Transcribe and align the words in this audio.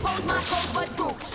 pose 0.00 0.26
my 0.26 0.38
cold 0.40 0.70
but 0.74 0.96
groove. 0.96 1.25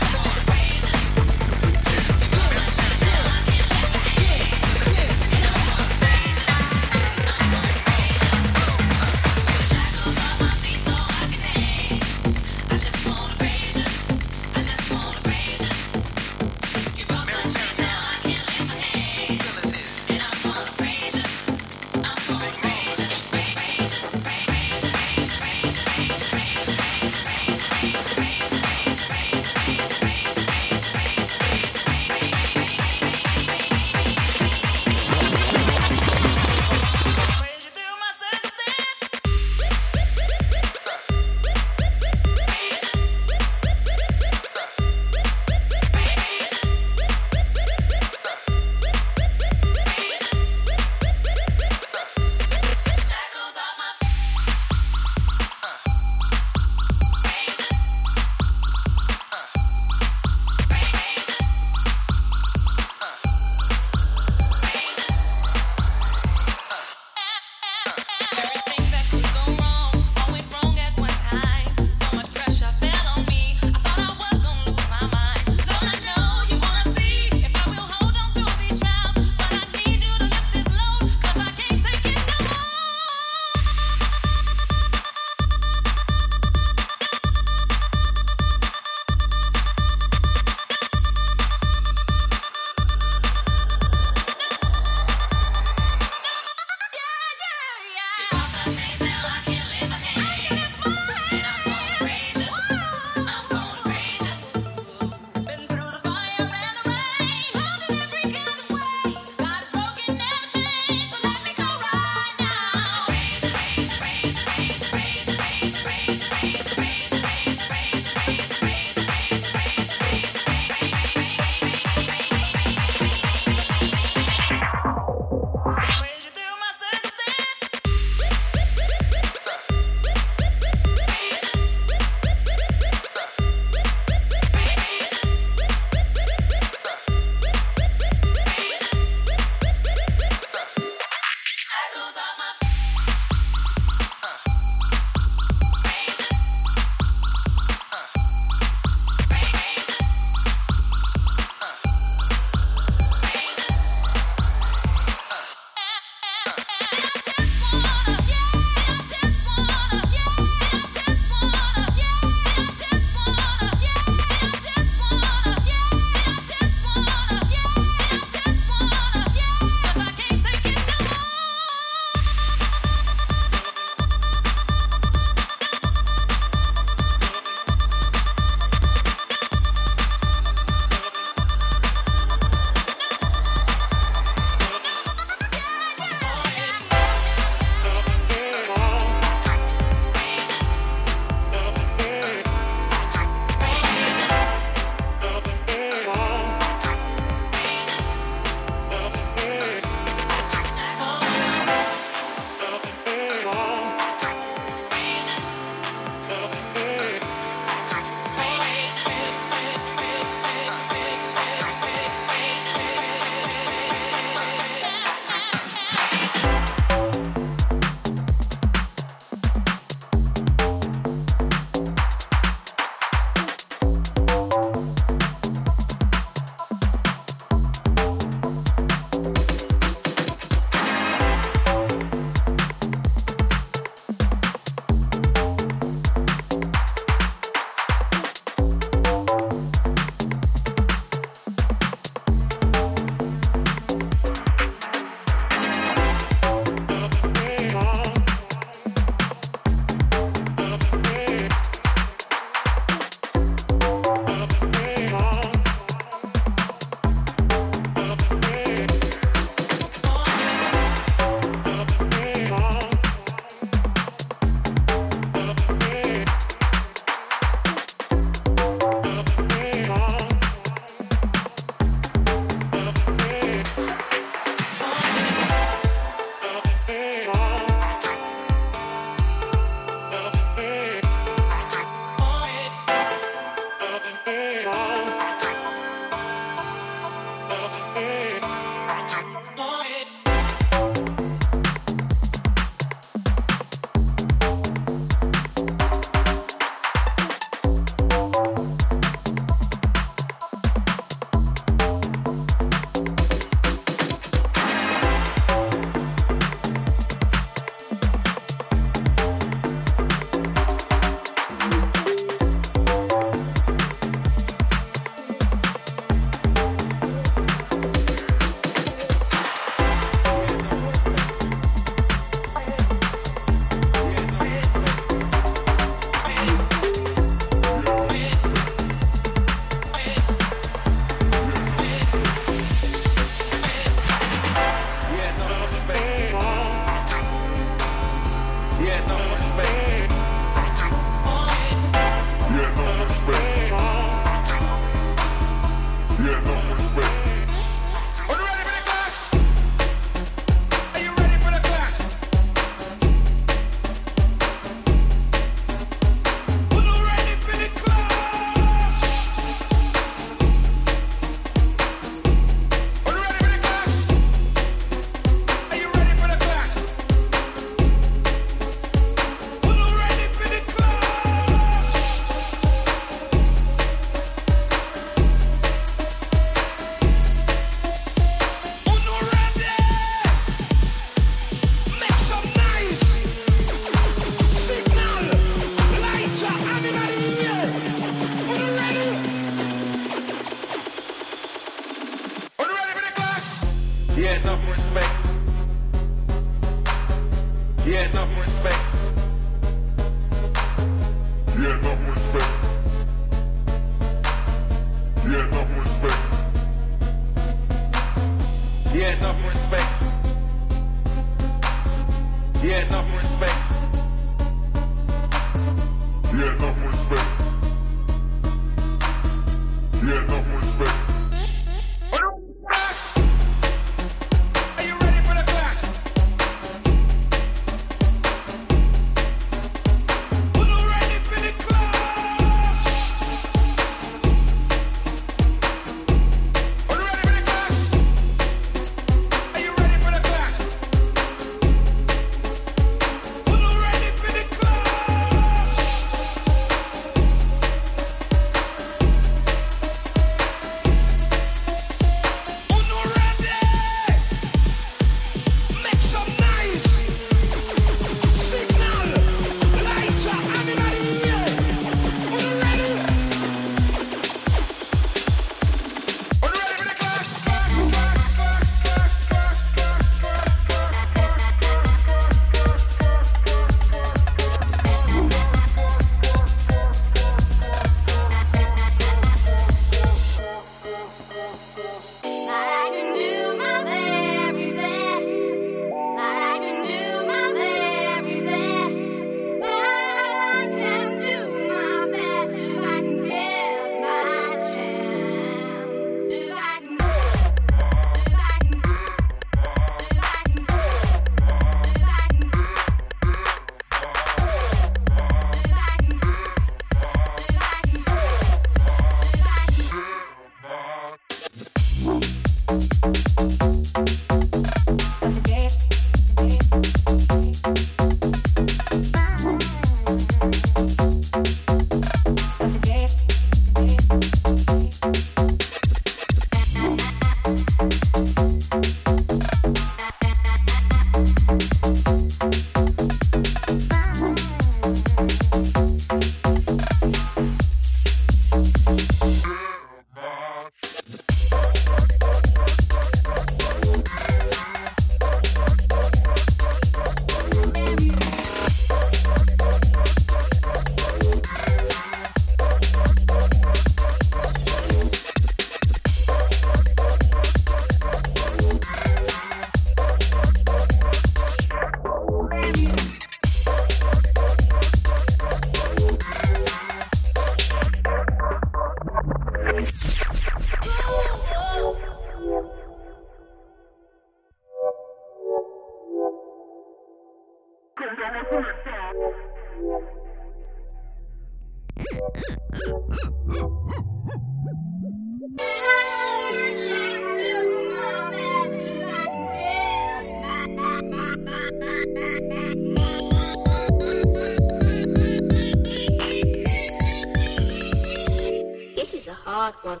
Awkward. 599.66 600.00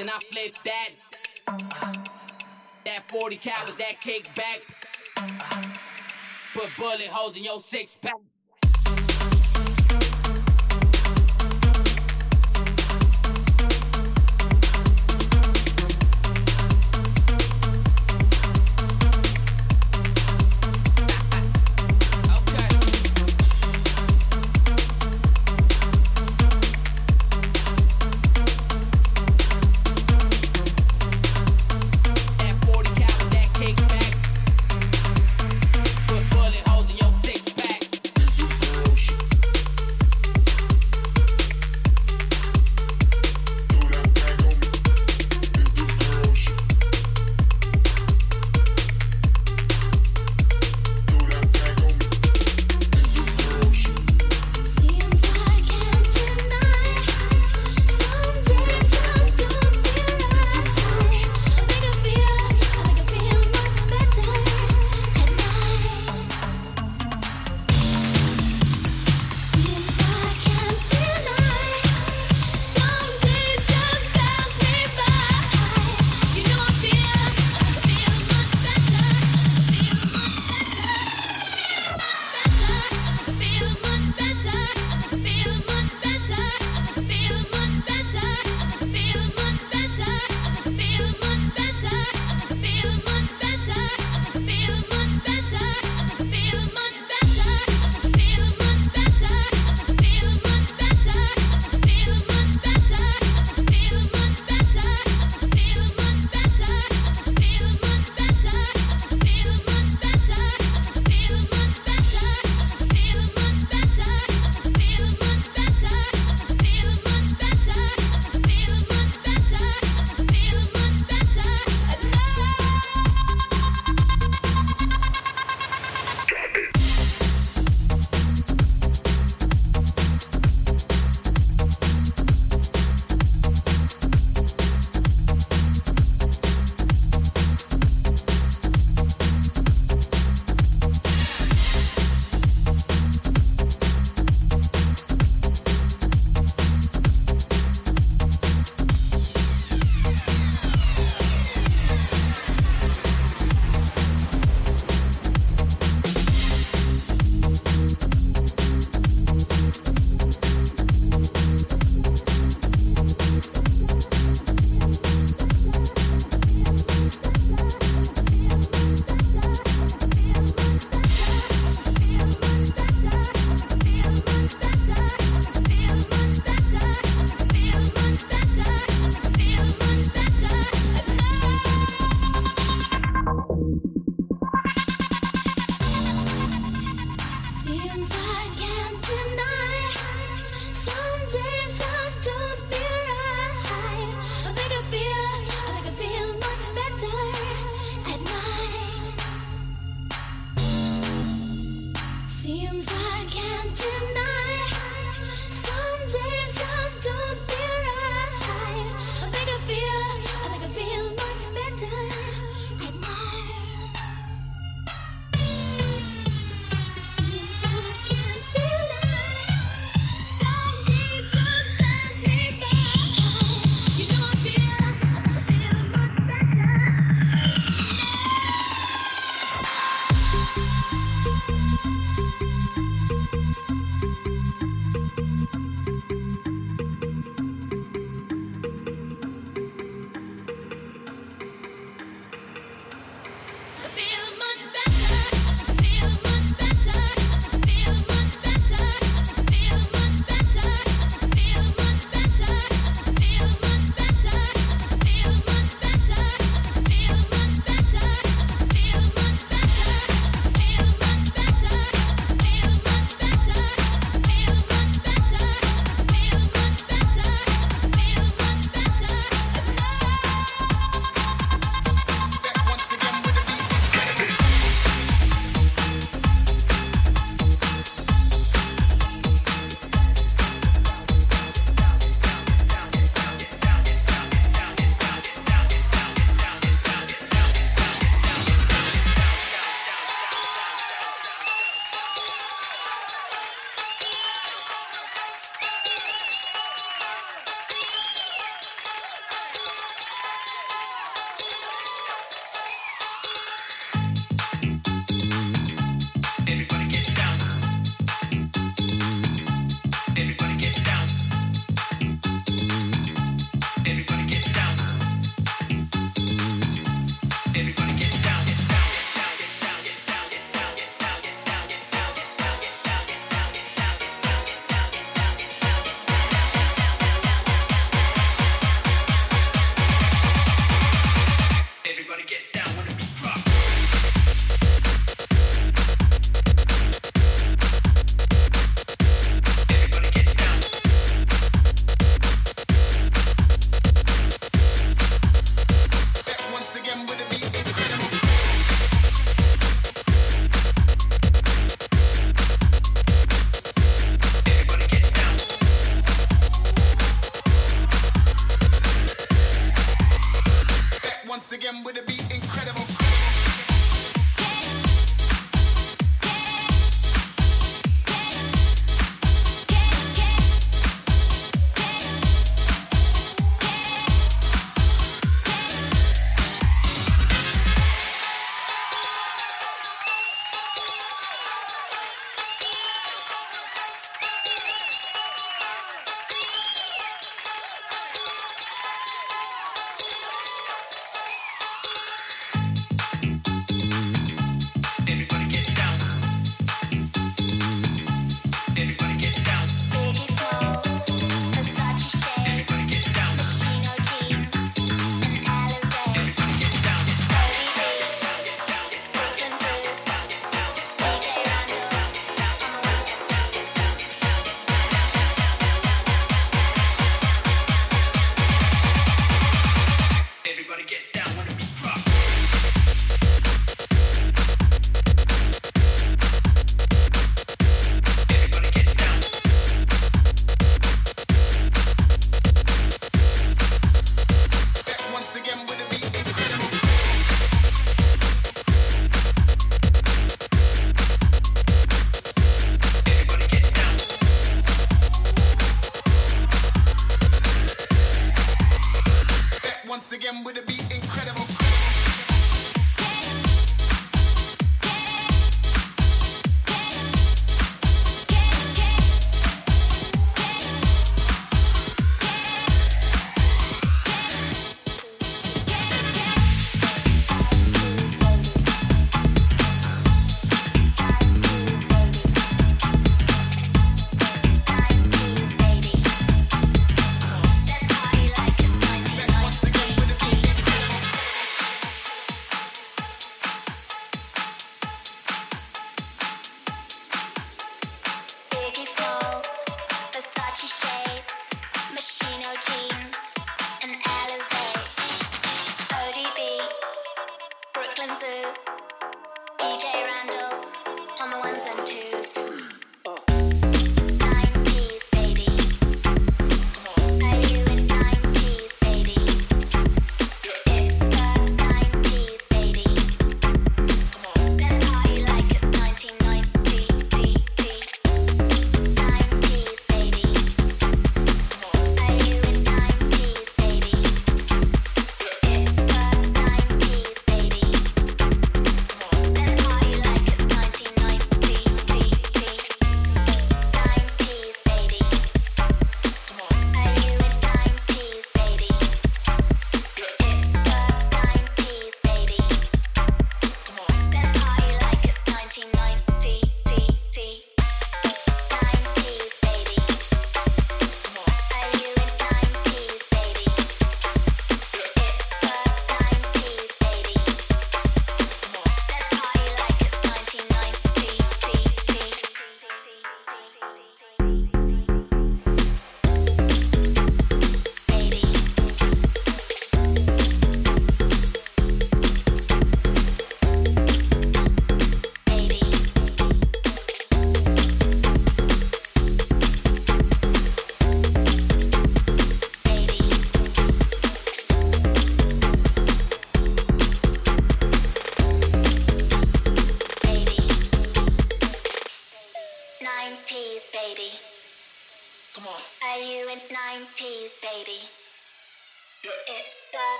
and 0.00 0.10
I 0.10 0.18
flip 0.18 0.54
that. 0.64 0.90
That 2.84 3.02
40 3.08 3.36
cal 3.36 3.66
with 3.66 3.78
that 3.78 4.00
kickback. 4.00 4.60
Put 6.54 6.76
bullet 6.76 7.08
holes 7.08 7.36
in 7.36 7.44
your 7.44 7.60
six 7.60 7.98
pack. 8.00 8.27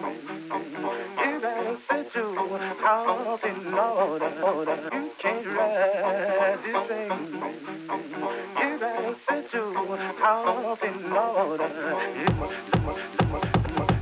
You 0.00 1.40
better 1.40 1.76
set 1.76 2.14
your 2.14 2.58
house 2.58 3.44
in 3.44 3.74
order. 3.74 4.90
You 4.92 5.10
can't 5.18 5.46
ride 5.46 6.58
this 6.64 6.86
train. 6.86 7.12
You 8.60 8.78
better 8.78 9.14
set 9.14 9.52
your 9.52 9.96
house 9.96 10.82
in 10.82 11.12
order. 11.12 11.68
You 12.16 13.99